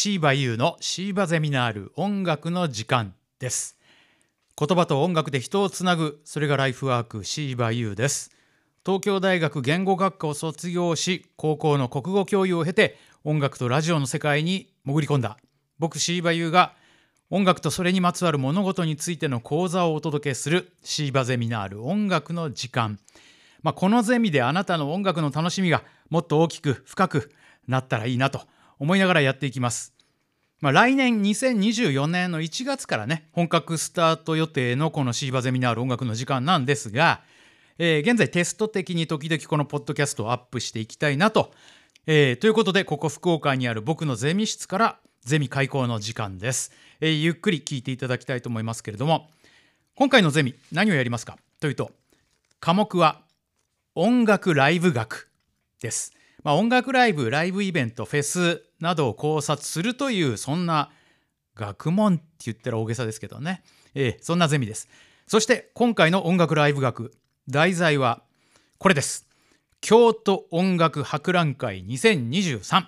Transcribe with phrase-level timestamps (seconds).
[0.00, 3.76] シーバユーのシーバゼミナール音楽の時間です。
[4.56, 8.30] 言葉と音楽で人をつなぐそれがライフワークシーバユーです。
[8.86, 15.36] 東京大学言語学科を卒業し高校の国語教諭を経て音楽とラジオの世界に潜り込んだ。
[15.80, 16.74] 僕シーバユーが
[17.28, 23.00] 音楽とそれにまつわる物事についての講座をお届けするシーバゼミナール音楽の時間。
[23.64, 27.32] まあ、このゼミであなたの音楽の楽しみがもっと大きく深く
[27.66, 28.42] なったらいいなと
[28.78, 29.97] 思いながらやっていきます。
[30.60, 37.22] まあ、来年2024年の1月からね本格スタート予定のこのシーバゼミナール音楽の時間なんですが、
[37.78, 41.52] えー、現在テスト的に時々このポッドキャストをアップしていきたいなと。
[42.06, 49.28] えー、ということでここ福岡にある僕のゼミ室からゼミ開講の時間です、えー、ゆっくり聞いていただきたいと思いますけれども
[49.94, 51.36] 今回のゼミ何をやりますか？
[51.60, 51.90] というと
[52.60, 53.20] 科目は
[53.94, 55.28] 音楽ライブ学
[55.82, 56.12] です。
[56.44, 60.90] まあ、音楽ライブ、ライブイベント、フェスなどを考察するというそんな
[61.54, 63.62] 学問って言ったら大げさですけどね、
[63.94, 64.88] えー、そんなゼミです。
[65.26, 67.12] そして今回の音楽ライブ学
[67.48, 68.22] 題材は
[68.78, 69.26] これです。
[69.80, 72.84] 京都音楽博覧会2023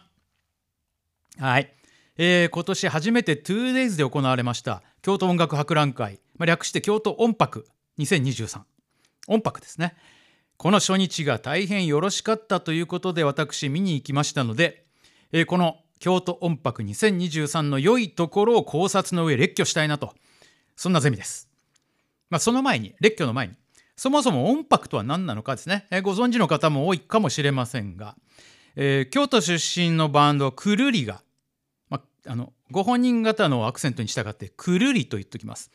[1.38, 1.72] はい、
[2.18, 7.66] えー、今年初めて 2days で行われました京都音楽博覧会、まあ、略して京都音博
[7.98, 8.62] 2023
[9.28, 9.94] 音博ですね。
[10.56, 14.84] この初日が大変よろしかったということで私見に行きましたので、
[15.32, 20.14] えー、この京都音博2023の良いところを考察の上列挙したいなと
[20.76, 21.48] そんなゼミです。
[22.30, 23.54] まあ、その前に列挙の前に
[23.96, 28.16] そもそも音博とは何なのかですね、えー、ご存知の方も多いかもしれませんが、
[28.76, 31.22] えー、京都出身のバンドくるりが、
[31.90, 35.70] まあ、あのご本人方のアクセントに従ってくるりと言っておきます。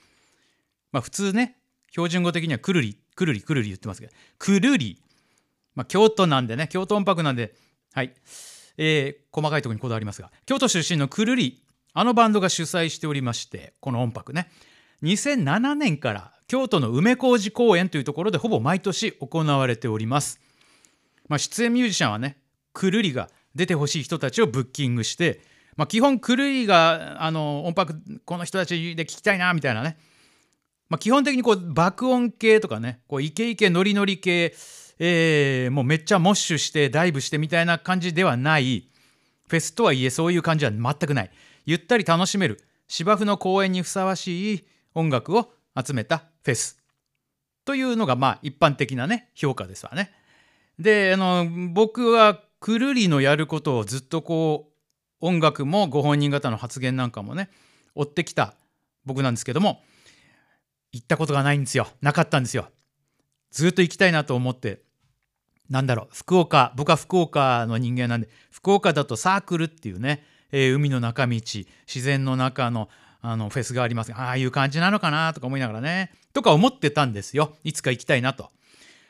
[0.92, 1.58] まあ、普通ね
[1.92, 5.02] 標準語的にはくるりくるりくるり言ってますけどくるり、
[5.76, 7.54] まあ、京都なんでね京都音楽なんで
[7.94, 8.14] はい、
[8.78, 11.64] えー、細かいところにこだわりますが京都出身のくるり
[11.94, 14.50] あのバンドが主催しておりましてこの音楽ね。
[15.04, 20.40] 2007年から京都の梅小路公園というところでほぼ毎年行われております、
[21.28, 22.38] まあ、出演ミュージシャンはね
[22.74, 25.42] くるりが出てほしい人たちをブッキングして、
[25.76, 29.98] まあ、基本くるりがあの音楽この人たちで聞きたいなみたいなね。
[30.88, 34.54] まあ、基本的にこう爆音系とかねこうイケイケノリノリ系、
[35.00, 38.88] えー、もうめっちゃモッシュしてダイブしてみたいな感じではない。
[39.48, 41.32] フェスとはいえそういう感じは全くない。
[41.66, 42.62] ゆったり楽しめる。
[42.88, 46.80] 芝生の公園にふさわしい音楽を集めたフェス。
[47.66, 50.12] というのがまあ一般的なね評価ですわね。
[50.80, 54.70] であの僕はくるりのやることをずっとこ
[55.22, 57.50] う音楽もご本人方の発言なんかもね
[57.96, 58.54] 追ってきた。
[59.04, 59.84] 僕なんですけども
[60.92, 61.88] 行ったことがないんですよ。
[62.02, 62.70] なかったんですよ。
[63.52, 64.85] ずっと行きたいなと思って。
[65.70, 71.66] なんだろう福岡僕は福岡の人間なんで福岡だとサークルっていうね、えー、海の中道自
[72.02, 72.90] 然の中の
[73.22, 74.14] あのフェスがあります。
[74.14, 77.56] ああいう感じなのかなとか思いながらねとか思ってたんですよ。
[77.64, 78.52] いつか行きたいなと。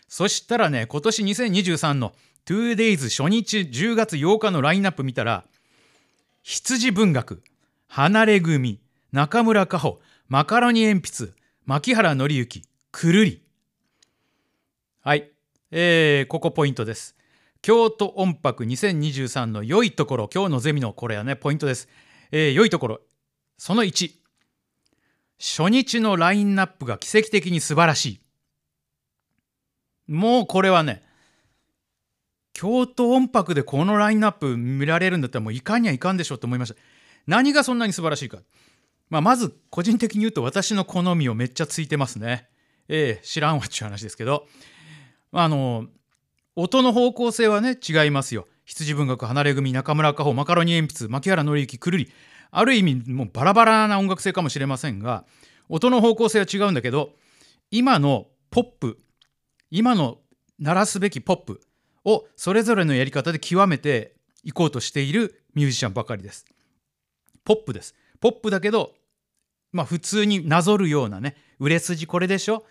[0.08, 2.14] そしたらね今年2023の
[2.46, 5.44] 2days 初日10月8日のラインナップ見たら
[6.44, 7.44] 羊文学
[7.88, 8.80] 離れ組
[9.12, 10.00] 中村佳穂
[10.30, 11.34] マカロニ鉛筆
[11.66, 13.42] 牧原紀之くるり。
[15.02, 15.32] はい、
[15.78, 17.18] えー、ここポイントです。
[17.62, 20.30] 京都音楽2023の良いところ。
[20.34, 21.90] 今日のゼミのこれはねポイントです、
[22.32, 23.02] えー、良いところ。
[23.58, 24.12] その1
[25.38, 28.06] 初日のラインナップが奇跡的に素晴らし
[30.08, 30.14] い。
[30.14, 31.04] もうこれはね
[32.54, 36.80] 京都音楽でこのラインナップ見られるんだったらもういかにはいかんでしょうと思いました。
[37.28, 38.38] 何がそんなに素晴らしいか。
[39.10, 42.48] まあ、まず個人的に言うと私の好みをめっちゃついてますね。
[42.88, 44.48] ええ知らんわっちゅう話ですけど。
[45.38, 45.88] あの
[46.56, 48.48] 音の方向性はね違いますよ。
[48.64, 52.12] 羊文学離れ組中村佳穂マカロニ鉛筆牧原紀之くるり
[52.52, 55.26] ある意味もうバラバラな音楽性かもしれませんが
[55.70, 57.12] 音の方向性は違うんだけど
[57.70, 58.98] 今のポップ
[59.70, 60.20] 今の
[60.58, 61.62] 鳴らすべきポップ
[62.06, 66.46] をそれぞれのやり方で極めていこうとしているミュージシャンばかりです。
[67.44, 67.94] ポップです。
[68.22, 68.94] ポップだけど、
[69.74, 72.66] まあ、普通になぞるようなね売れ筋これでしょ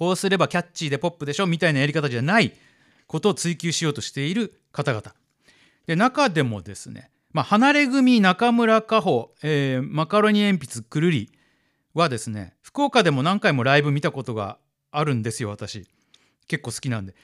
[0.00, 2.54] こうすればキャッチーでポップでしょみたいなやり方じゃない
[3.06, 5.12] ことを追求しようとしている方々。
[5.86, 11.30] で中でもですね、まあ、離れ組中村佳穂、えー、マカロニ鉛筆くるり
[11.92, 14.56] はですね福岡でも何回もライブ見たことが
[14.90, 15.86] あるんですよ私。
[16.48, 17.14] 結構好きなんで、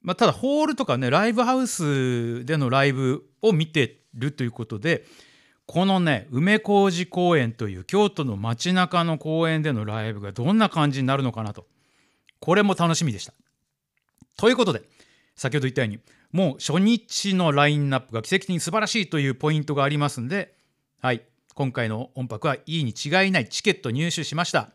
[0.00, 5.04] まあ、ただホールとかねライブハウスでのライブを見てるということで
[5.66, 11.66] このね梅小路公園という京都の街中の公園でのライブがどんな感じになるのかなと。
[12.44, 13.32] これも楽しみでした。
[14.36, 14.82] ということで
[15.34, 15.98] 先ほど言ったように
[16.30, 20.54] もう初日のラインナップが奇跡的に素晴らしいというポイントがありますんで、
[21.00, 21.22] はい
[21.54, 24.68] 今回の音泊はいいに違いないチケット入手しました。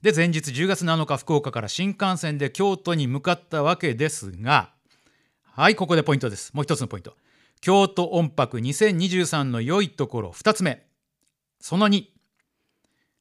[0.00, 4.72] で前日10月7日福岡から新幹線で京都に向かったわけですが
[5.42, 6.54] はいここでポイントです。
[6.54, 7.14] もう一つのポイント。
[7.60, 10.86] 京都音泊2023の良いところ2つ目。
[11.60, 12.06] その2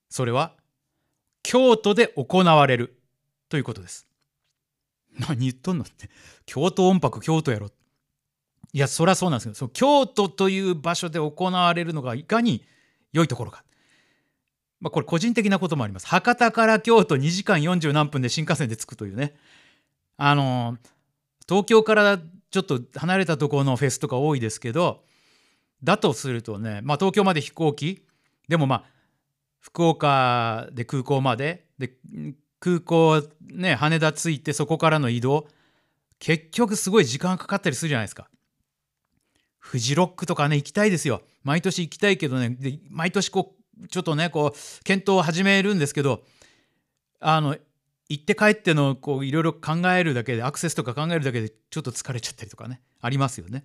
[0.10, 0.54] それは
[1.44, 3.01] 京都で行われる。
[3.52, 4.08] ということです。
[5.20, 6.10] 何言っとんのって。
[6.46, 7.68] 京都音泊京都やろ。
[8.72, 12.64] いやそりゃそうなんですけどその京都という場所で行われるのがいかに
[13.12, 13.66] 良いところか。
[14.80, 16.08] まあ、これ個人的なこともあります。
[16.08, 19.36] 博多から京都2時間40何分で新幹線で着くというね。
[20.16, 20.78] あの
[21.46, 25.04] 東京からちょっと離れたところのフェスとか多いですけど
[25.84, 28.06] だとするとね、まあ、東京まで飛行機。
[28.48, 28.84] でもまあ
[29.60, 31.66] 福岡で空港まで。
[31.78, 31.98] で
[32.62, 35.48] 空港ね羽田着いてそこからの移動。
[36.20, 38.30] 結局すごい時間かかったりするじゃないですか。
[39.58, 41.24] フジロックとかね行きたいですよ。
[41.44, 42.52] 毎年行きたいけどね。
[42.52, 46.24] で毎年こうちょっとねこう検討を始めるんですけど
[47.20, 47.58] あの
[48.08, 53.64] 行って帰ってのこういろいろ考えるだけでアクセスとか考えるだけでちょっと疲れちゃったりとかねありますよね。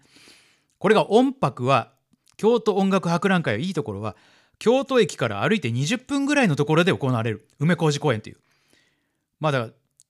[0.79, 1.93] これが音泊は
[2.39, 4.17] 京都音楽博覧会はいいところは
[4.59, 7.49] 京都駅から歩いて20分ぐらいのところで行われる。
[7.59, 8.39] 梅小路公園という。
[9.41, 9.69] まあだ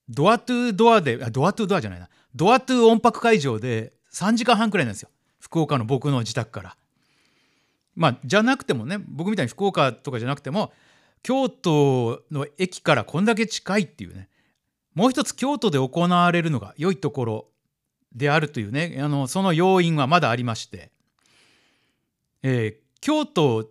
[0.09, 2.09] ドアトゥドアであドアトゥドアじゃないな。
[2.35, 5.09] ドアトゥ音泊会場で3時間半くらいなんですよ。
[5.39, 6.77] 福岡の僕の自宅から。
[7.95, 10.71] まあじゃなくてもね僕みたいに福岡とかじゃなくても
[11.23, 14.29] 京都の駅からこんだけ近いっていうね。
[14.93, 17.47] もう一つ京都で行われるのが良いところ
[18.15, 18.97] であるというね。
[18.99, 20.91] あのその要因はまだありまして、
[22.43, 23.67] えー、京都っ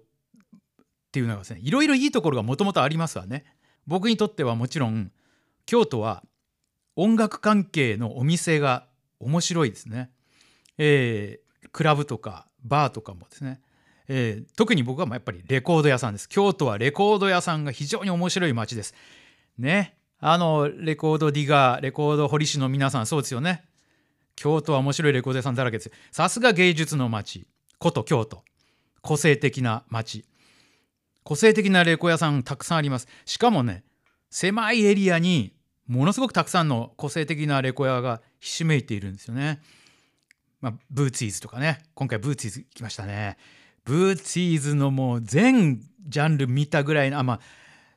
[1.11, 3.45] ていうのはですねいろいろいいところがもともとありますわね。
[3.87, 5.11] 僕にとってはもちろん
[5.67, 6.23] 京都は
[6.95, 8.87] 音楽関係のお店が
[9.21, 10.11] 面白いですね。
[10.79, 13.61] えー、クラブとかバーとかもですね。
[14.09, 16.29] えー、特に僕はやっぱりレコード屋さんです。
[16.29, 18.95] 京都はレコード屋さんが非常に面白い街です。
[19.59, 19.97] ね。
[20.19, 23.65] あのレコードディガーレコード堀市の皆さんそうですよね。
[24.37, 25.91] 京都は面白いレコード屋さんだらけです。
[26.13, 27.47] さすが芸術の街。
[27.81, 28.43] 古都京都。
[29.03, 30.25] 個性的な街。
[31.25, 33.09] 個性的なレコード屋さんたくさんあります。
[33.25, 33.83] しかもね
[34.31, 35.56] 狭いエリアに
[35.87, 39.61] ものすごくたくさんの個性的なレコ屋がひしめいているんですよね。
[40.61, 43.37] まあ、ブーツィーズとかね今回ブーツィーズ来ましたね。
[43.85, 47.41] ブーツィーズのもう全ジャンル見たぐらいのあまあ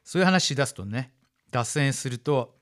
[0.03, 1.11] そういう話し出すとね
[1.51, 2.55] 脱線すると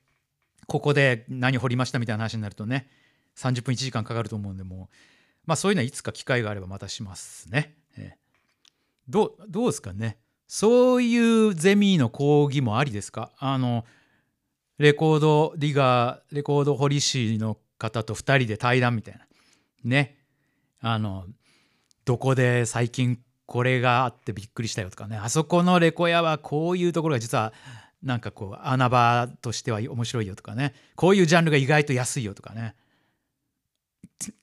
[0.66, 2.88] ここで何掘りましたみたいな話になるとね
[3.36, 4.94] 30分1時間かかると思うんでもう
[5.46, 7.74] まあそういうのはいつか機会があればまたしますね。
[7.96, 8.14] え
[9.08, 13.32] どうどうですかねそういうゼミの講義もありですか？
[13.38, 13.84] あの
[14.78, 19.20] レコードディガーレコード堀師の方と2人で対談みたいな。
[19.84, 20.16] ね。
[20.80, 21.26] あの
[22.04, 25.16] どこで最近これがあってびっくりしたよとかね。
[25.16, 27.52] あそこのレコ屋はこういうところが実は
[28.02, 30.74] なんかこう穴場としては面白いよとかね。
[30.94, 32.76] こういうジャンルが意外と安いよとかね。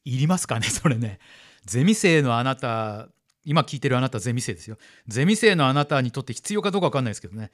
[0.04, 1.20] いりますかねそれね。
[1.66, 3.08] ゼミ生のあなた
[3.46, 4.78] 今聞いてるあなたゼミ生ですよ。
[5.08, 7.52] ゼミ生のあなたにとって必要かどうか分かんないですけどね。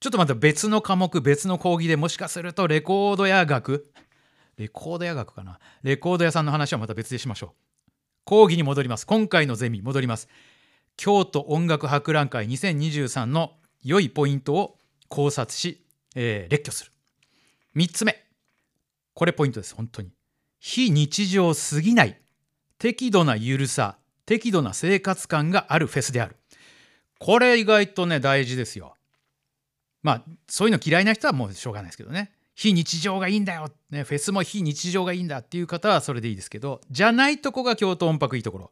[0.00, 3.92] ちょっとまた別の科目別の講義でもしかするとレコード屋学？
[4.56, 5.58] レコード屋学かな？
[5.82, 7.54] レコード屋さんの話はまた別でしましょ
[7.88, 7.90] う。
[8.24, 9.06] 講義に戻ります。
[9.06, 10.28] 今回のゼミ戻ります。
[10.96, 13.52] 京都音楽博覧会2023の
[13.84, 14.78] 良いポイントを
[15.08, 16.92] 考察し、えー、列挙する。
[17.76, 18.24] 3つ目。
[19.12, 20.12] これポイントです本当に。
[20.60, 22.18] 非日常すぎない
[22.78, 26.36] 適度な緩さ適度な生活感があるフェスである。
[27.18, 28.94] これ意外とね大事ですよ。
[30.02, 32.32] まあそういうの嫌いな人はもうしょうがないですけどね。
[32.54, 38.70] 非日常がいいんだよ、ね、フェスも非日常がいいんだっていう方はそれでいいですけどじゃないとこが京都音泊いいところ。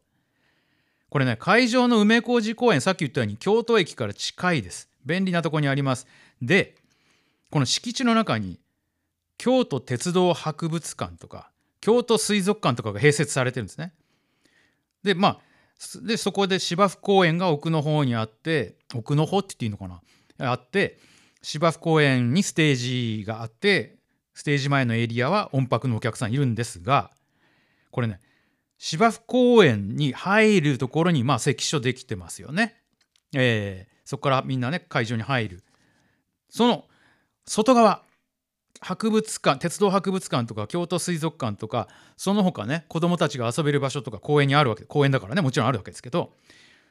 [1.09, 4.91] これね会場の梅小路公園さっき言ったように京都駅から近いです。
[5.07, 6.07] 便利なとこにあります。
[6.43, 6.75] で
[7.51, 8.61] この敷地の中に
[9.39, 13.95] 京都鉄道博物館とか京都水族館とかが併設されてるんですね。
[15.03, 15.39] でまあ
[16.03, 20.03] でそこで芝生公園が奥の方にあって奥の方って言っていいのか
[20.39, 20.51] な？
[20.51, 20.99] あって
[21.42, 22.75] 芝生公園にステー
[23.21, 23.97] ジがあって
[24.35, 27.11] ステージ前のエリアは音泊のお客さんいるんですが
[27.90, 28.21] これね
[28.78, 32.76] 芝生公園に入るところにまあ関所できてますよね。
[33.35, 35.64] えー、そこからみんなね会場に入る。
[36.49, 36.85] その
[37.45, 38.02] 外側
[38.80, 46.33] 博物館鉄道博物館とか京都水族館とかその他ね子どもたちが遊べる場所とか公園にあるわけ公園だからねもちろんあるわけですけど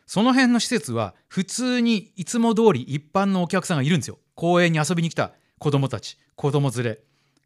[0.06, 4.20] その辺の施設は普通にいつも通り一般のお客さんがいるんですよ。
[4.38, 7.00] 公園に遊びに来た子供たち子供連れ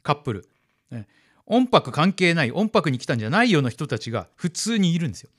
[0.04, 0.50] カップル、
[0.92, 1.08] ね、
[1.46, 5.30] 音泊関係ない音泊に来たんじゃないような人たちが普通にいるんですよ。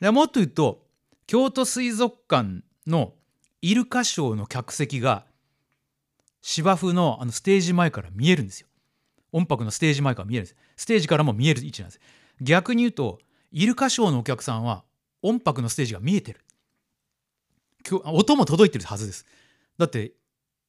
[0.00, 0.82] でもっと言うと
[1.26, 3.14] 京都水族館の
[3.62, 5.24] イルカショーの客席が
[6.42, 8.68] 芝生のあのステージ前から見えるんですよ。
[9.32, 10.56] 音泊のステージ前から見えるんです。
[10.76, 12.00] ステージからも見える位置なんです。
[12.42, 13.18] 逆に言うと
[13.50, 14.84] イルカショーのお客さんは
[15.22, 16.40] 音泊のステージが見えてる。
[18.04, 19.24] 音も届いてるはずです。
[19.78, 20.12] だって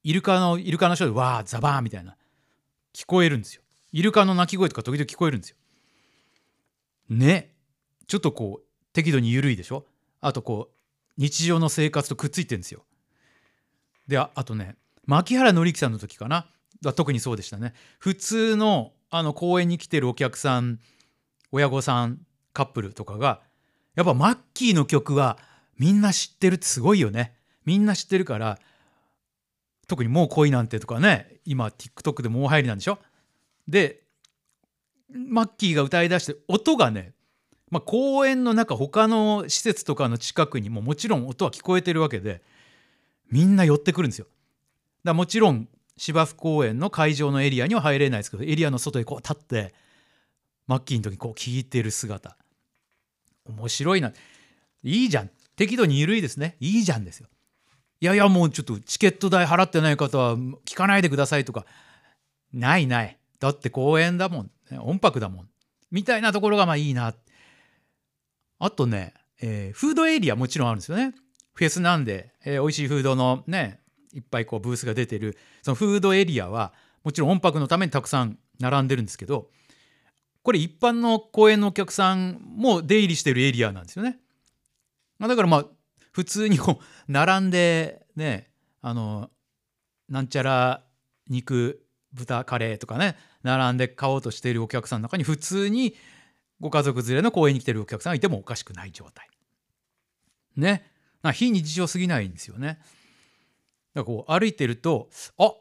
[0.07, 2.15] イルカのイルカのショーでわーザバーンみたいな
[2.93, 3.61] 聞こえるんですよ。
[3.91, 5.57] イルカの鳴き声とか時々聞こえるんですよ。
[7.09, 7.53] ね。
[8.07, 9.85] ちょっとこう適度に緩いでしょ？
[10.21, 10.75] あとこう
[11.17, 12.85] 日常の生活とくっついてるんですよ。
[14.07, 16.47] であとね牧原紀之さんの時かな？
[16.95, 17.73] 特にそうでしたね。
[17.99, 20.79] 普通のあの公園に来てるお客さん
[21.51, 22.21] 親御さん
[22.53, 23.41] カップルとかが
[23.95, 25.37] やっぱマッキーの曲は
[25.77, 27.33] みんな知ってるってすごいよね。
[27.65, 28.57] みんな知ってるから
[29.87, 32.99] 特に「もう恋なんて」とかね今 TikTok でも大入りなんでしょ？
[33.67, 34.03] で
[35.09, 37.13] マッキーが歌いだして音がね
[37.69, 42.41] まあ、公園の中他の施設とかの近くにももちろん音は聞こえてるわけで
[43.29, 44.27] みんな寄ってくるんですよ。
[45.03, 45.67] だもちろん
[45.97, 49.73] 芝生公園の会場のエリアには入れないですけどエリアの外にこう立って
[50.65, 52.37] マッキーの時にこう聞いてる姿。
[53.45, 54.13] 面白いな。
[54.83, 55.31] いいじゃん。
[55.57, 56.55] 適度に緩いですね。
[56.61, 57.27] いいじゃんですよ。
[57.99, 60.35] いやいやもうちょっとチケット代払ってない方は
[60.65, 61.65] 聞かないでくださいとか。
[62.53, 63.17] ないない。
[63.39, 64.51] だって公園だもん。
[64.79, 65.49] 音泊だもん。
[65.91, 67.13] みたいなところがまあいいな。
[68.59, 71.13] あとね、えー、フードエリアもちろんあるんですよね。
[71.53, 73.79] フェスなんで、えー、美味しいフードのね、
[74.13, 76.73] いっぱいこうブースが出てる、そのフードエリアは、
[77.03, 79.49] もちろん音泊のためにたくさん並んでるんですけど、
[80.43, 84.19] これ一般の公園のお客さんも出入りしてるエリアなんですよね。
[85.19, 85.65] だからまあ、
[86.17, 88.49] 普通にこう、並んでね、
[88.81, 89.29] あの、
[90.09, 90.83] なんちゃら
[91.29, 95.93] 肉、豚カレーとかね、並んで買おうとしているお客さんの中に普通に
[96.59, 99.29] ご家族連れの公園に来てるお客さんがいてもおかしくない状態。
[100.55, 100.91] ね。
[101.33, 102.67] 非日常すぎないんですよね。
[102.67, 102.79] だか
[103.97, 105.53] らこう歩いてるとあ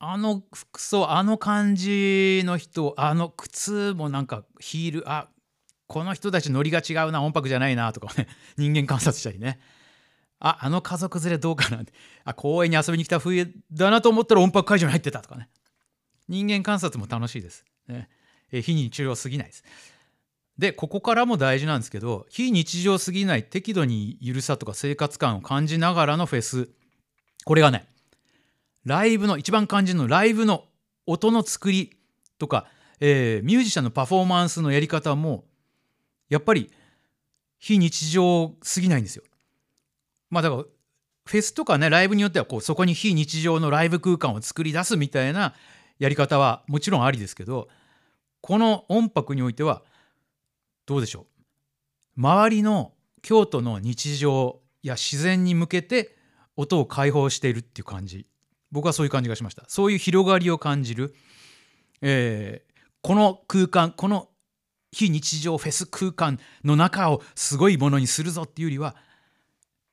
[0.00, 5.28] あの服装あの感じの人あの靴もなんかヒールあ
[5.88, 9.58] この人たちノリが違うな音泊じゃないなとかね 人間観察したりね。
[10.40, 11.82] ああの家族連れどうかな
[12.22, 15.48] あ公園に遊びに来た冬だなと思ったら音泊会場に入ってたとかね。
[16.28, 18.08] 人間観察も楽しいです、ね、
[18.52, 19.64] え非日常すぎないです。
[20.58, 26.68] でここからも大事なんですけど非日常すぎない適度にゆるさとか生活感を感じながらのフェス。
[27.44, 27.86] これがね
[28.84, 30.66] ライブの一番肝心のライブの
[31.06, 31.96] 音の作り
[32.38, 32.66] とか、
[33.00, 35.44] えー、ミュージシャンのパフォーマンスのやり方も
[36.28, 36.70] やっぱり
[37.58, 39.24] 非日常すぎないんですよ。
[40.30, 45.54] まあだからフェスとかねライブによってはこうそこに非日常のライブ空間を作り出すみたいな
[45.98, 47.68] やり方はもちろんありですけど
[48.40, 49.82] この音楽においては
[50.86, 51.26] どうでしょ
[52.16, 52.20] う。
[52.20, 52.92] 周りの
[53.22, 56.16] 京都の日常や自然に向けて
[56.56, 58.26] 音を解放しているっていう感じ。
[58.70, 59.64] 僕はそういう感じがしました。
[59.68, 61.14] そういう広がりを感じる、
[62.00, 64.28] えー、この空間この
[64.98, 68.96] 非日常フェス空間の中をすごいものにするぞっていうよりは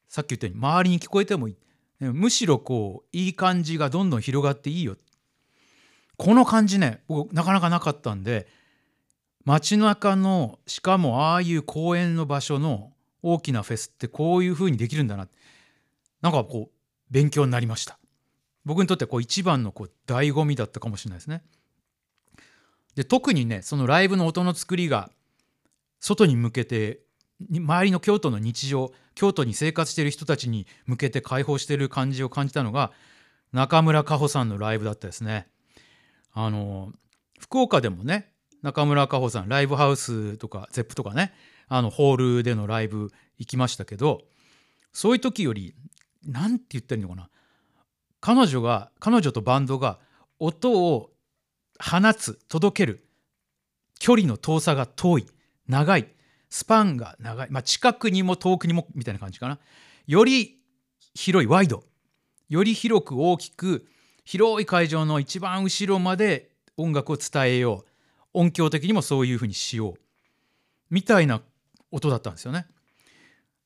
[0.07, 1.57] さっき言ったように周りに聞こえてもいい
[1.99, 4.97] むしろこういい感じがどんどん広がっていいよ
[6.17, 8.47] この感じね僕なかなかなかったんで
[9.43, 15.27] 街中のしかもああいう公園の場所の大きなフェスってこういう風にできるんだな
[16.21, 16.75] なんかこう
[17.11, 17.99] 勉強になりました。
[18.65, 21.43] 僕にとってこう一番のこう醍醐味だったかもしれないですね。
[22.95, 25.09] で特にねそのライブの音の作りが
[25.99, 27.01] 外に向けて
[27.49, 32.91] 周りの京都の日常京都に生活している人たちに向けて開放している感じを感じたのが
[33.51, 35.47] 中村佳穂さんのライブだったですね。
[36.33, 36.91] あの
[37.39, 41.33] 福岡でもね中村佳穂さんライブハウスとか ZEP とかね
[41.67, 44.21] あのホールでのライブ行きましたけど
[44.91, 45.75] そういう時より
[46.25, 47.29] 何て言ったらいいのかな。
[48.21, 49.99] 彼女が彼女とバンドが
[50.39, 51.11] 音を
[51.79, 53.07] 放つ届ける。
[53.99, 55.25] 距離の遠さが遠い。
[55.67, 56.07] 長い。
[56.49, 59.59] スパンが長い、まあ、近くにも遠くにもみたいな感じかな。
[60.07, 60.59] より
[61.13, 61.83] 広いワイド。
[62.49, 63.87] より広く大きく
[64.23, 67.89] 広い会場の一番後ろまで音楽を伝えよう。
[68.33, 69.93] 音響的にもそういうふうにしよう。
[70.89, 71.41] みたいな
[71.91, 72.67] 音だったんですよね。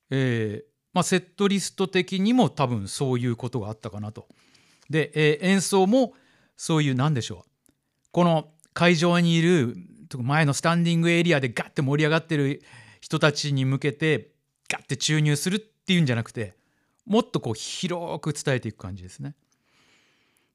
[0.09, 4.27] えーまあ、セットリスト的にも多分そういうことがあったかなと。
[4.89, 6.13] で、えー、演奏も
[6.57, 7.48] そういう何でしょう。
[8.11, 9.75] この会場にいる
[10.17, 12.61] 前のスタンディングエリアでガッて盛り上がってる
[13.01, 14.31] 人たちに向けて
[14.69, 16.55] ガッて注入するっていうんじゃなくて
[17.05, 19.35] もっとこう広く伝えていく感じですね。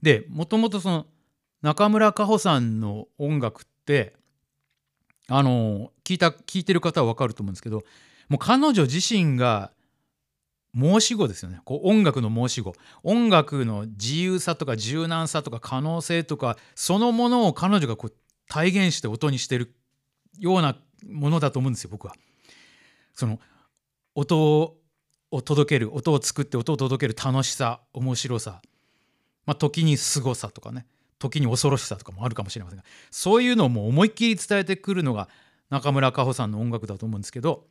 [0.02, 1.06] でもともとその
[1.62, 4.14] 中村佳穂さんの音楽って
[5.28, 7.82] あの聞いた聞いてる方は分かると思うんですけど
[8.28, 9.72] もう彼女自身が
[10.76, 11.60] 申し子ですよね。
[11.64, 12.74] こう音楽の申し子。
[13.02, 18.14] 音楽の自由さとか柔軟さとか可能性とかそのものを彼女がこう
[18.48, 19.74] 体現して音にしてる
[20.38, 20.76] ような
[21.08, 22.14] ものだと思うんですよ僕は。
[23.14, 23.38] その
[24.14, 24.78] 音
[25.30, 28.60] を届ける音を作って音を届ける楽しさ面白さ、
[29.46, 30.86] まあ、時に凄さとかね。
[31.20, 32.84] 時に恐ろしさとかもあるかもしれませんが。
[33.10, 35.28] そういうのをもう思いっきり伝えてくるのが
[35.70, 37.66] 中村佳穂さんの音楽だと思うんですけど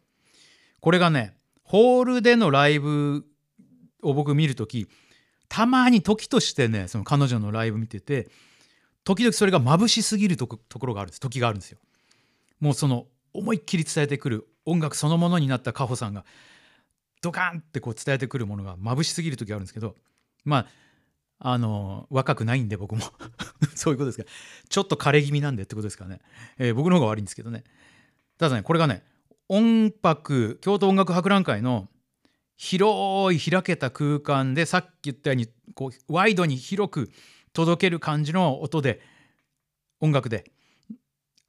[0.80, 3.26] これがねホールでのライブ
[4.02, 4.88] を僕見る時
[5.50, 8.30] たまに時としてねその彼女のライブ見てて
[9.04, 11.20] 時々それが眩しすぎるところがあるんです。
[11.20, 11.78] 時があるんですよ。
[12.60, 16.24] もうその思いっきり伝えてくる音楽そのものになったカホさんが
[17.22, 19.96] ドカンってこう伝えてくるものが眩しすぎる時があるんですけど
[20.46, 20.68] ま
[21.40, 23.02] ああの若くないんで僕も。
[23.76, 24.30] そういうことですか。
[24.70, 26.22] ちょっと枯れ気味なんでってことですかね、
[26.58, 27.64] えー、僕の方が悪いんですけどね。
[28.38, 29.04] ただねこれがね
[29.56, 31.88] 音楽京都音楽博覧会の
[32.58, 37.12] 広い開けた空間でさっき言ったようにこうワイドに広く
[37.54, 39.00] 届ける感じの音で
[40.00, 40.46] 音楽で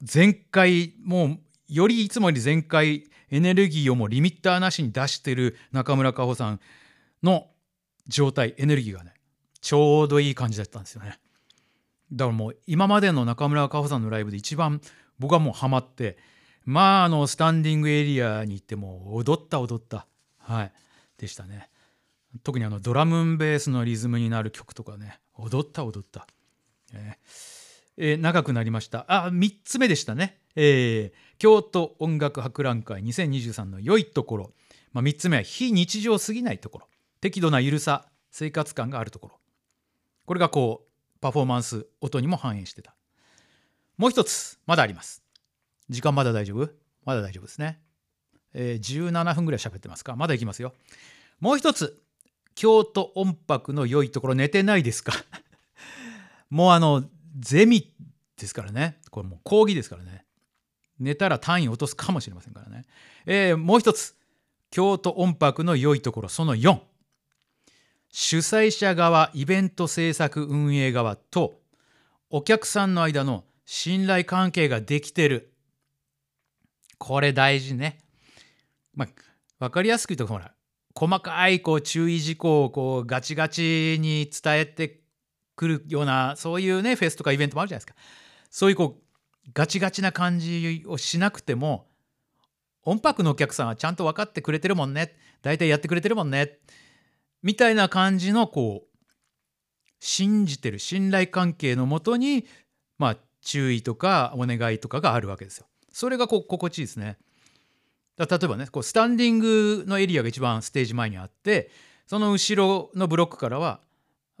[0.03, 6.59] 全開もうよりいつもより全開エネルギーをもうリミッターなしに出してる中村佳穂さん
[7.23, 7.47] の
[8.07, 9.15] 状態エネルギーがね
[9.61, 11.17] ちょうどいい感じだったんですよね。
[12.11, 14.79] だからもう今までの中村佳穂さんのライブで一番
[15.17, 16.19] 僕はもうハマって
[16.65, 20.07] まああのスタンディングエリアに行っても踊った踊った。
[20.39, 20.73] はい。
[21.17, 21.69] でしたね。
[22.43, 25.19] 特にあのドラムンベースのリズムになる曲とかね。
[25.37, 26.27] 踊った踊った。
[26.93, 29.05] えー、えー、長くなりました。
[29.07, 30.39] あ3つ目でしたね。
[30.55, 34.51] えー、京都音楽博覧会2023の良いところ、
[34.93, 36.87] まあ、3つ目は非日常すぎないところ。
[37.21, 39.39] 適度な緩さ生活感があるところ。
[40.25, 42.95] これがこうパフォーマンス音にも反映してた。
[43.97, 45.24] もう一つまだあります。
[45.89, 46.69] 時間まだ大丈夫？
[47.03, 47.79] まだ大丈夫ですね、
[48.53, 50.15] えー、17分ぐらい喋ってますか？
[50.15, 50.73] まだいきますよ。
[51.39, 52.01] もう一つ
[52.55, 55.13] 京都音楽の良いところ寝てないですか？
[56.49, 57.03] もうあの
[57.39, 57.93] ゼミ
[58.37, 58.99] ですからね。
[59.11, 60.25] これもう講義ですからね。
[60.97, 62.85] 寝たら単位落とすかもしれませんからね、
[63.25, 64.15] えー、もう一つ
[64.71, 66.79] 京都音楽の良いところその4
[68.09, 71.59] 主催者側イベント制作運営側と
[72.29, 75.51] お客さんの間の信頼関係ができてる
[76.97, 77.99] これ大事ね。
[78.93, 79.07] まあ、
[79.59, 80.53] 分かりやすく言うとほら
[80.95, 85.01] 細かいこう注意事項をこうガチガチに伝えて
[85.55, 87.95] くるようなそういうねフェスとかイベントもあるじゃないですか。
[88.49, 91.87] そういうこうガチガチな感じをしなくても
[92.83, 96.59] 音楽のお客さんはちゃんと分かってくれてるもんね大体やってくれてるもんね
[97.43, 98.97] みたいな感じのこう
[99.99, 102.45] 信じてる信頼関係のもとに
[102.97, 105.67] まあ注意とかお願いとかがあるわけですよ。
[105.95, 107.17] それがこ心地いいですね。
[108.17, 111.71] 例えばねこうスタンディングのエリアが一番ステージ前にあって
[112.05, 113.79] その後ろのブロックからは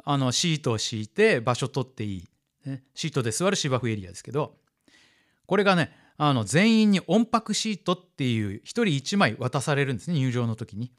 [0.03, 2.27] あのシートを敷いて場所取っていい、
[2.65, 4.57] ね、シートで座る芝生エリアですけど
[5.45, 10.91] これがねあの全員に音拍シートっていう1人1枚渡されるんですね入場の時に。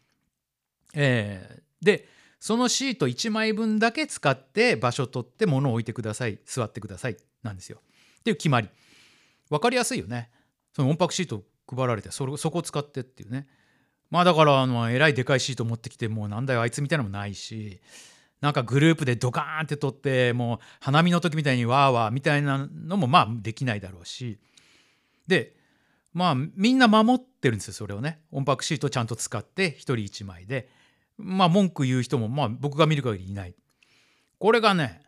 [0.95, 2.09] えで
[2.41, 7.79] そのシート1枚分だけ使って場所取って物を置いてください座ってくださいなんですよ。
[8.21, 8.71] っていう決まり。
[9.51, 10.31] 分かりやすいよね。
[10.77, 11.43] その音拍シート
[11.75, 13.47] 配られてそれそこを使ってっていうね。
[14.11, 17.81] まあだからあのえらいでかいシート持ってきてもうなんだよあいつみたいなのもないし
[18.43, 24.39] なんかグループでドカーンって取ってもう花見の時みたいにわーわーみたいなのもまあできないだろうし
[25.27, 25.57] で
[26.13, 30.69] まあみんな守ってるんですよそれをね音拍シートちゃんと使って1人1枚で
[31.17, 33.55] まあ文句言う人もまあ僕が見る限りいない。
[34.39, 35.01] これがね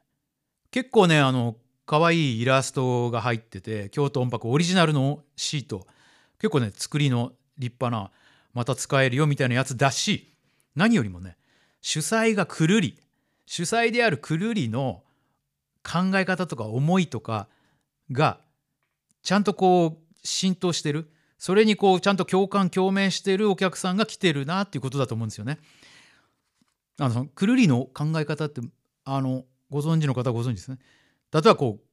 [0.70, 1.57] 結構ねあの
[1.88, 5.87] 可愛いイラストが入ってて京都音楽オリジナルのシート
[6.38, 8.11] 結構ね作りの立派な
[8.53, 10.35] また使えるよみたいなやつだし
[10.77, 11.38] 何よりもね
[11.81, 13.01] 主催がくるり
[13.46, 15.03] 主催であるくるりの
[15.83, 17.48] 考え方とか思いとか
[18.12, 18.38] が
[19.22, 25.59] ちゃんとこう浸透してるそれにこうちゃんと共感共鳴してるお客さんが来てるなっていうことだと思うんですよね。
[26.98, 28.61] あのくるりの考え方って
[29.07, 30.79] あのご存知の方ご存知ですね。
[31.32, 31.84] 例えばこう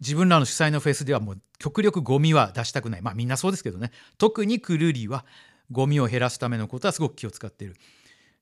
[0.00, 3.02] 自分らの主催のフェスではもう極力ゴミは出したくない。
[3.02, 3.90] まあみんなそうですけどね。
[4.18, 5.24] 特にくるりは
[5.70, 7.76] ゴミを減らすためのことはすごく気を使っている、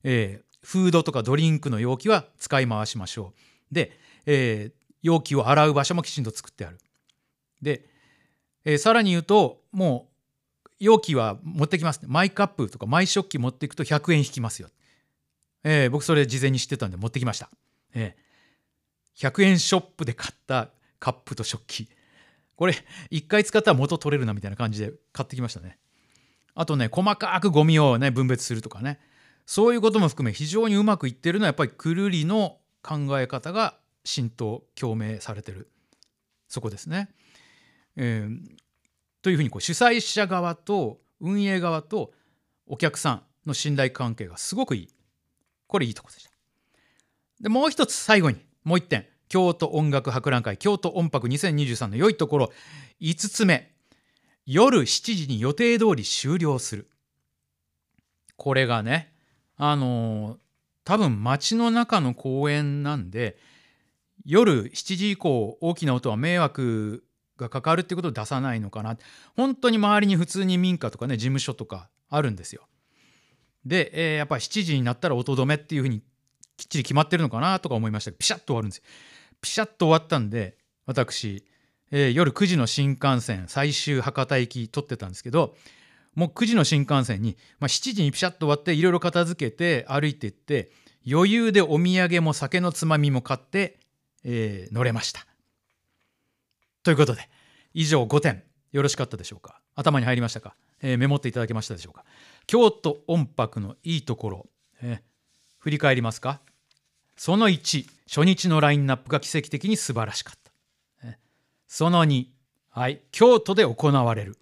[0.03, 3.33] えー、フードとかドリンクの容器は使い回しましょ
[3.71, 3.73] う。
[3.73, 6.77] で、えー、容器を洗う場所もきちんと作ってある。
[7.61, 7.85] で、
[8.65, 10.09] えー、さらに言うとも
[10.65, 14.69] う容器は持ってきます、マイカップとかマイ食器持っていくと100円引きますよ。
[15.63, 17.49] えー、僕それ事前に知ってたんで持ってきました、
[17.93, 18.23] えー、
[19.17, 21.89] 100円ショップで買ったカップと食器。
[22.55, 22.73] これ
[23.11, 25.77] 1回使ったら元取れるなみたいな感じで買ってきましたね。
[26.55, 28.99] あとね細かくゴミをね分別するとかね。
[29.45, 35.69] そういうことも含め非常にうまくいってるのはやっぱりくるりの考え方が浸透共鳴されてる。
[36.47, 37.09] そこですね。
[37.95, 38.37] えー、
[39.21, 42.13] というふうにこう主催者側と運営側と
[42.67, 44.89] お客さんの信頼関係がすごくいい。
[45.67, 46.31] これいいとこでした。
[47.41, 49.07] でもう一つ最後にもう一点。
[49.29, 50.57] 京都音楽博覧会。
[50.57, 52.51] 京都音楽2023の良いところ。
[53.01, 53.73] 5つ目。
[54.45, 56.89] 夜7時に予定通り終了する。
[58.35, 59.13] これがね
[59.55, 60.37] あのー、
[60.83, 63.37] 多分街の中の公園なんで
[64.25, 67.03] 夜7時以降大きな音は迷惑
[67.37, 68.97] がかかるってことを出さないのかな。
[69.35, 72.67] 本当に周りに普通に民家とかね事務所とかあるんですよ。
[73.65, 76.01] で、えー、やっぱ7時になったら音止めっていうふうに
[76.57, 78.83] きっちり決まってるのかなとか思いましたけどピシャッと終わるんですよ。
[79.41, 81.43] ピシャッと終わったんで私、
[81.91, 85.55] えー、夜9時の新幹線最終博多行き取ってたんですけど
[86.15, 90.71] もう9時の新幹線に、まあ、7時にピシャッと終わっていろいろ片付けて歩いていって
[91.09, 93.79] 余裕でお土産も酒のつまみも買って、
[94.23, 95.25] えー、乗れました。
[96.83, 97.29] ということで
[97.73, 98.43] 以上5点。
[98.71, 99.61] よろしかったでしょうか？
[99.75, 102.05] 頭に入りましたか、えー、メモっていただけましたでしょうか？
[102.47, 104.47] 京都音楽のいいところ、
[104.81, 105.01] えー、
[105.63, 106.41] 振り返りますか？
[107.15, 110.51] その1初日のラインナップが奇跡的に素晴らしかった、
[111.67, 112.25] その2
[112.69, 114.37] はい京都で行われる。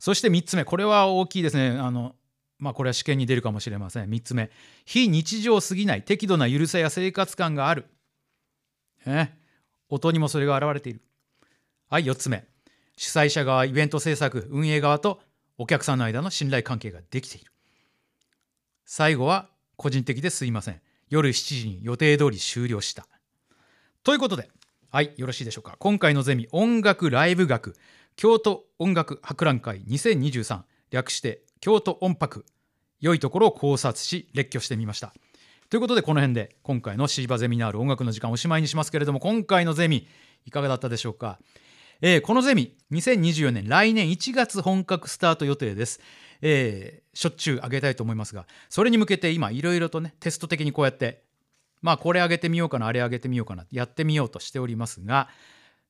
[0.00, 1.78] そして3つ目これは大きいですね。
[1.78, 2.16] あの
[2.58, 4.10] まあこれは試験に出るかもしれません。
[4.10, 4.50] 3つ目
[4.84, 7.86] 非日常すぎない適度な緩さや生活感がある、
[9.06, 9.28] え
[9.88, 11.02] 音にもそれが現れている。
[11.88, 12.44] はい4つ目
[12.96, 15.20] 主催者側イベント制作運営側と
[15.56, 17.52] お客さんの間の信頼関係ができている。
[18.84, 20.80] 最後は個人的ですいません。
[21.08, 23.06] 夜7時に予定通り終了した。
[24.02, 24.50] ということで
[24.90, 25.76] はいよろしいでしょうか。
[25.78, 27.76] 今回のゼミ音楽ライブ学。
[28.16, 32.44] 京都音楽博覧会2023略して京都音楽
[33.00, 35.14] 良いところを考察し列挙してみました。
[35.70, 40.08] ということでこの辺で今回のシーバゼミナール音楽の時間おしまいにしますけれども今回のゼミ
[40.44, 41.38] いかがだったでしょうか。
[42.00, 46.00] えー、このゼミ2024年来年1月本格スタート予定です、
[46.42, 51.22] えー、しょっちゅう上げたいと思いますがそれに向けて今いろいろとねテスト的にこうやって
[51.82, 55.28] まあこれ上げてみようかなあれ上げてみようかなやってみようとしておりますが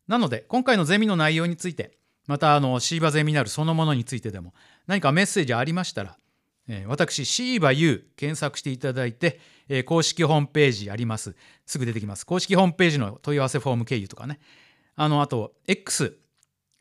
[0.06, 4.54] なので今回のゼミの内容についてまたあのシーバゼミナルそのものについてでも
[4.86, 6.18] 何かメッセージありましたら、
[6.68, 11.34] えー、私シーバ U 検索していただいて、えー、公式ホームページあります。
[11.64, 12.26] すぐ出てきます。
[12.26, 14.40] 公式ホームページの問い合わせフォーム経由とかね。
[14.94, 16.18] あの、あと、X、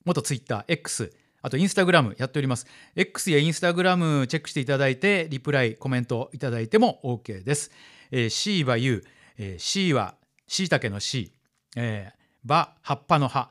[0.03, 1.13] 元 Twitter、X、
[1.47, 2.67] あとインスタグラムやっております。
[2.95, 7.71] X やインスタグラムチェックしていただいて、リプライ、コメントいただいても OK です。
[8.11, 9.05] えー、C は U、
[9.37, 10.15] えー、C は
[10.47, 11.31] しいたけの C、
[11.75, 13.49] えー、ば、葉っぱの葉、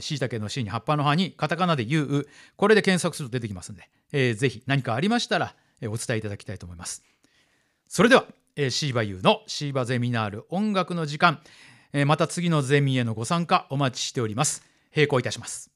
[0.00, 7.04] しいたけの C に葉っぱの葉にカタカナで U、これで検索すると出てきますんで、えー、ぜひ何かありましたら、えー、お伝えいただきたいと思います。
[7.86, 8.24] それでは、
[8.56, 11.40] えー、シーバ U のシーバゼミナール音楽の時間
[11.92, 14.62] え、また次のゼミへのご参加お待ちしております。
[14.94, 15.70] 並行いたします。